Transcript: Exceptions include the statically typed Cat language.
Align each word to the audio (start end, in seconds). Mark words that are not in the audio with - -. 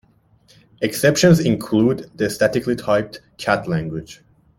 Exceptions 0.81 1.39
include 1.39 2.09
the 2.15 2.27
statically 2.27 2.75
typed 2.75 3.21
Cat 3.37 3.67
language. 3.67 4.23